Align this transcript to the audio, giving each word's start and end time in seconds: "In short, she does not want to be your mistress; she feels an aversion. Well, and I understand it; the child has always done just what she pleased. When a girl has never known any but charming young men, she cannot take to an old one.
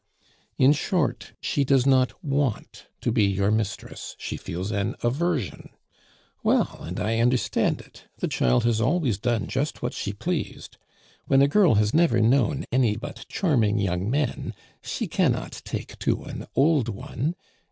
"In 0.57 0.73
short, 0.73 1.33
she 1.41 1.63
does 1.63 1.85
not 1.85 2.23
want 2.25 2.87
to 3.01 3.11
be 3.11 3.25
your 3.25 3.51
mistress; 3.51 4.15
she 4.17 4.35
feels 4.35 4.71
an 4.71 4.95
aversion. 5.03 5.69
Well, 6.41 6.79
and 6.81 6.99
I 6.99 7.19
understand 7.19 7.81
it; 7.81 8.05
the 8.17 8.27
child 8.27 8.63
has 8.63 8.81
always 8.81 9.19
done 9.19 9.45
just 9.45 9.83
what 9.83 9.93
she 9.93 10.11
pleased. 10.11 10.77
When 11.27 11.43
a 11.43 11.47
girl 11.47 11.75
has 11.75 11.93
never 11.93 12.19
known 12.19 12.65
any 12.71 12.95
but 12.97 13.27
charming 13.29 13.77
young 13.77 14.09
men, 14.09 14.55
she 14.81 15.05
cannot 15.07 15.61
take 15.65 15.99
to 15.99 16.23
an 16.23 16.47
old 16.55 16.89
one. 16.89 17.35